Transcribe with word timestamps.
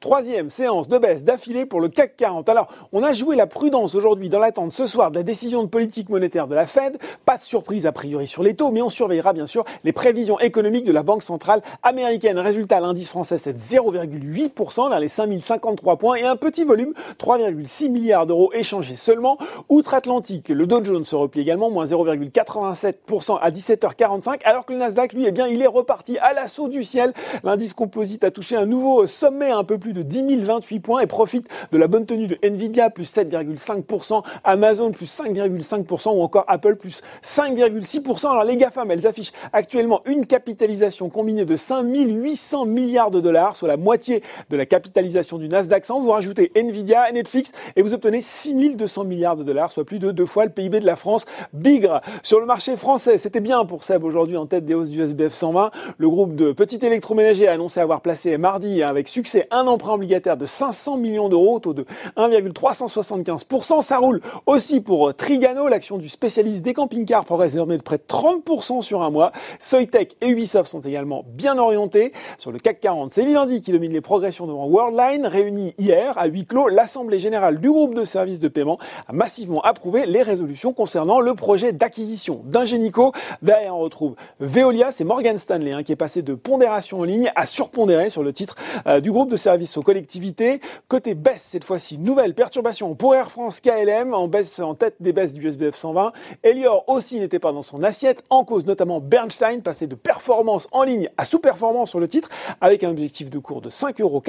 Troisième 0.00 0.48
séance 0.48 0.86
de 0.86 0.96
baisse 0.96 1.24
d'affilée 1.24 1.66
pour 1.66 1.80
le 1.80 1.88
CAC 1.88 2.16
40. 2.16 2.48
Alors, 2.48 2.68
on 2.92 3.02
a 3.02 3.14
joué 3.14 3.34
la 3.34 3.48
prudence 3.48 3.96
aujourd'hui 3.96 4.28
dans 4.28 4.38
l'attente 4.38 4.70
ce 4.70 4.86
soir 4.86 5.10
de 5.10 5.16
la 5.16 5.24
décision 5.24 5.64
de 5.64 5.68
politique 5.68 6.08
monétaire 6.08 6.46
de 6.46 6.54
la 6.54 6.68
Fed. 6.68 6.98
Pas 7.24 7.36
de 7.36 7.42
surprise 7.42 7.84
a 7.84 7.90
priori 7.90 8.28
sur 8.28 8.44
les 8.44 8.54
taux, 8.54 8.70
mais 8.70 8.80
on 8.80 8.90
surveillera 8.90 9.32
bien 9.32 9.48
sûr 9.48 9.64
les 9.82 9.90
prévisions 9.90 10.38
économiques 10.38 10.84
de 10.84 10.92
la 10.92 11.02
Banque 11.02 11.24
centrale 11.24 11.62
américaine. 11.82 12.38
Résultat, 12.38 12.78
l'indice 12.78 13.08
français 13.08 13.38
c'est 13.38 13.58
0,8% 13.58 14.88
vers 14.88 15.00
les 15.00 15.08
5053 15.08 15.96
points 15.96 16.14
et 16.14 16.22
un 16.22 16.36
petit 16.36 16.62
volume, 16.62 16.94
3,6 17.18 17.90
milliards 17.90 18.26
d'euros 18.26 18.52
échangés 18.52 18.94
seulement. 18.94 19.36
Outre-Atlantique, 19.68 20.50
le 20.50 20.68
Dow 20.68 20.84
Jones 20.84 21.04
se 21.04 21.16
replie 21.16 21.40
également, 21.40 21.70
moins 21.72 21.86
0,87% 21.86 23.38
à 23.40 23.50
17h45, 23.50 24.42
alors 24.44 24.64
que 24.64 24.74
le 24.74 24.78
Nasdaq, 24.78 25.12
lui, 25.12 25.24
eh 25.26 25.32
bien, 25.32 25.48
il 25.48 25.60
est 25.60 25.66
reparti 25.66 26.18
à 26.18 26.34
l'assaut 26.34 26.68
du 26.68 26.84
ciel. 26.84 27.12
L'indice 27.42 27.74
composite 27.74 28.22
a 28.22 28.30
touché 28.30 28.54
un 28.54 28.66
nouveau 28.66 29.04
sommet, 29.08 29.50
un 29.50 29.64
peu 29.64 29.76
plus 29.76 29.87
de 29.92 30.02
10 30.02 30.44
028 30.44 30.80
points 30.80 31.00
et 31.00 31.06
profite 31.06 31.48
de 31.72 31.78
la 31.78 31.86
bonne 31.86 32.06
tenue 32.06 32.26
de 32.26 32.38
Nvidia, 32.42 32.90
plus 32.90 33.10
7,5%, 33.10 34.22
Amazon, 34.44 34.90
plus 34.90 35.06
5,5% 35.06 36.16
ou 36.16 36.22
encore 36.22 36.44
Apple, 36.48 36.76
plus 36.76 37.02
5,6%. 37.24 38.30
Alors 38.30 38.44
les 38.44 38.56
GAFAM, 38.56 38.90
elles 38.90 39.06
affichent 39.06 39.32
actuellement 39.52 40.02
une 40.06 40.26
capitalisation 40.26 41.08
combinée 41.08 41.44
de 41.44 41.56
5 41.56 41.84
800 41.84 42.66
milliards 42.66 43.10
de 43.10 43.20
dollars, 43.20 43.56
soit 43.56 43.68
la 43.68 43.76
moitié 43.76 44.22
de 44.50 44.56
la 44.56 44.66
capitalisation 44.66 45.38
du 45.38 45.48
Nasdaq 45.48 45.84
100. 45.84 46.00
Vous 46.00 46.10
rajoutez 46.10 46.52
Nvidia, 46.54 47.10
Netflix 47.12 47.52
et 47.76 47.82
vous 47.82 47.92
obtenez 47.92 48.20
6 48.20 48.54
200 48.76 49.04
milliards 49.04 49.36
de 49.36 49.44
dollars, 49.44 49.70
soit 49.70 49.84
plus 49.84 49.98
de 49.98 50.10
deux 50.10 50.26
fois 50.26 50.44
le 50.44 50.50
PIB 50.50 50.80
de 50.80 50.86
la 50.86 50.96
France. 50.96 51.24
Bigre 51.52 52.00
sur 52.22 52.40
le 52.40 52.46
marché 52.46 52.76
français, 52.76 53.18
c'était 53.18 53.40
bien 53.40 53.64
pour 53.64 53.84
Seb 53.84 54.04
aujourd'hui 54.04 54.36
en 54.36 54.46
tête 54.46 54.64
des 54.64 54.74
hausses 54.74 54.90
du 54.90 55.00
SBF 55.00 55.34
120. 55.34 55.70
Le 55.98 56.08
groupe 56.08 56.34
de 56.34 56.52
petits 56.52 56.84
électroménagers 56.84 57.48
a 57.48 57.52
annoncé 57.52 57.80
avoir 57.80 58.00
placé 58.00 58.36
mardi 58.38 58.82
avec 58.82 59.08
succès 59.08 59.46
un 59.50 59.66
emprunt 59.78 59.94
obligataire 59.94 60.36
de 60.36 60.44
500 60.44 60.96
millions 60.96 61.28
d'euros 61.28 61.54
au 61.54 61.60
taux 61.60 61.72
de 61.72 61.86
1,375%. 62.16 63.80
Ça 63.80 63.98
roule 63.98 64.20
aussi 64.46 64.80
pour 64.80 65.14
Trigano, 65.14 65.68
l'action 65.68 65.98
du 65.98 66.08
spécialiste 66.08 66.62
des 66.62 66.74
camping-cars 66.74 67.24
progresse 67.24 67.52
désormais 67.52 67.78
de 67.78 67.82
près 67.82 67.98
de 67.98 68.02
30% 68.02 68.82
sur 68.82 69.02
un 69.02 69.10
mois. 69.10 69.30
Soitec 69.60 70.16
et 70.20 70.30
Ubisoft 70.30 70.68
sont 70.68 70.80
également 70.80 71.24
bien 71.28 71.58
orientés. 71.58 72.12
Sur 72.38 72.50
le 72.50 72.58
CAC 72.58 72.80
40, 72.80 73.12
c'est 73.12 73.24
Vivendi 73.24 73.60
qui 73.60 73.70
domine 73.70 73.92
les 73.92 74.00
progressions 74.00 74.48
devant 74.48 74.66
Worldline, 74.66 75.26
réunie 75.26 75.74
hier 75.78 76.18
à 76.18 76.26
huis 76.26 76.44
clos. 76.44 76.66
L'Assemblée 76.66 77.20
générale 77.20 77.60
du 77.60 77.70
groupe 77.70 77.94
de 77.94 78.04
services 78.04 78.40
de 78.40 78.48
paiement 78.48 78.78
a 79.06 79.12
massivement 79.12 79.62
approuvé 79.62 80.06
les 80.06 80.22
résolutions 80.22 80.72
concernant 80.72 81.20
le 81.20 81.34
projet 81.34 81.72
d'acquisition 81.72 82.42
d'Ingenico. 82.46 83.12
Derrière, 83.42 83.76
on 83.76 83.80
retrouve 83.80 84.16
Veolia, 84.40 84.90
c'est 84.90 85.04
Morgan 85.04 85.38
Stanley 85.38 85.70
hein, 85.70 85.84
qui 85.84 85.92
est 85.92 85.96
passé 85.96 86.22
de 86.22 86.34
pondération 86.34 86.98
en 86.98 87.04
ligne 87.04 87.30
à 87.36 87.46
surpondérer 87.46 88.10
sur 88.10 88.24
le 88.24 88.32
titre 88.32 88.56
euh, 88.88 89.00
du 89.00 89.12
groupe 89.12 89.30
de 89.30 89.36
services 89.36 89.67
aux 89.76 89.82
collectivités. 89.82 90.60
Côté 90.88 91.14
baisse, 91.14 91.42
cette 91.42 91.64
fois-ci, 91.64 91.98
nouvelle 91.98 92.34
perturbation 92.34 92.94
pour 92.94 93.14
Air 93.14 93.30
France 93.30 93.60
KLM, 93.60 94.14
en 94.14 94.28
baisse 94.28 94.58
en 94.60 94.74
tête 94.74 94.96
des 95.00 95.12
baisses 95.12 95.34
du 95.34 95.46
SBF 95.46 95.76
120. 95.76 96.12
Elior 96.42 96.84
aussi 96.86 97.18
n'était 97.18 97.38
pas 97.38 97.52
dans 97.52 97.62
son 97.62 97.82
assiette, 97.82 98.24
en 98.30 98.44
cause 98.44 98.66
notamment 98.66 99.00
Bernstein, 99.00 99.60
passé 99.60 99.86
de 99.86 99.94
performance 99.94 100.68
en 100.72 100.84
ligne 100.84 101.10
à 101.18 101.24
sous-performance 101.24 101.90
sur 101.90 102.00
le 102.00 102.08
titre, 102.08 102.28
avec 102.60 102.84
un 102.84 102.90
objectif 102.90 103.30
de 103.30 103.38
cours 103.38 103.60
de 103.60 103.70
5,90 103.70 104.02
euros. 104.02 104.22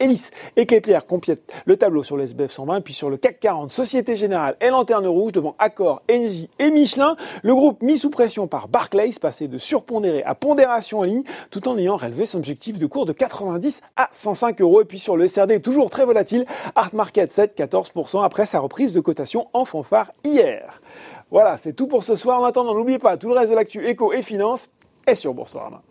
Elis 0.00 0.30
et 0.56 0.66
Kepler 0.66 0.98
complètent 1.06 1.52
le 1.64 1.76
tableau 1.76 2.02
sur 2.02 2.16
le 2.16 2.24
SBF 2.24 2.50
120, 2.50 2.80
puis 2.80 2.94
sur 2.94 3.10
le 3.10 3.16
CAC 3.16 3.40
40, 3.40 3.70
Société 3.70 4.16
Générale 4.16 4.56
et 4.60 4.70
Lanterne 4.70 5.06
Rouge 5.06 5.32
devant 5.32 5.54
Accor, 5.58 6.02
Engie 6.10 6.48
et 6.58 6.70
Michelin. 6.70 7.16
Le 7.42 7.54
groupe 7.54 7.82
mis 7.82 7.98
sous 7.98 8.10
pression 8.10 8.46
par 8.46 8.68
Barclays, 8.68 9.12
passé 9.20 9.48
de 9.48 9.58
surpondéré 9.58 10.22
à 10.24 10.34
pondération 10.34 11.00
en 11.00 11.04
ligne, 11.04 11.22
tout 11.50 11.68
en 11.68 11.76
ayant 11.78 11.96
relevé 11.96 12.26
son 12.26 12.38
objectif 12.38 12.78
de 12.78 12.86
cours 12.86 13.06
de 13.06 13.12
90 13.12 13.80
à 13.96 14.08
105 14.56 14.60
euros. 14.60 14.82
Et 14.82 14.84
puis 14.84 14.98
sur 14.98 15.16
le 15.16 15.26
SRD, 15.26 15.60
toujours 15.62 15.90
très 15.90 16.04
volatile, 16.04 16.46
Art 16.74 16.94
Market 16.94 17.30
7, 17.30 17.56
14% 17.58 18.24
après 18.24 18.46
sa 18.46 18.60
reprise 18.60 18.92
de 18.92 19.00
cotation 19.00 19.48
en 19.52 19.64
fanfare 19.64 20.12
hier. 20.24 20.80
Voilà, 21.30 21.56
c'est 21.56 21.72
tout 21.72 21.86
pour 21.86 22.04
ce 22.04 22.16
soir. 22.16 22.40
En 22.40 22.44
attendant, 22.44 22.74
n'oubliez 22.74 22.98
pas, 22.98 23.16
tout 23.16 23.28
le 23.28 23.34
reste 23.34 23.50
de 23.50 23.56
l'actu 23.56 23.86
éco 23.86 24.12
et 24.12 24.22
finance 24.22 24.70
est 25.06 25.14
sur 25.14 25.34
Boursorama. 25.34 25.82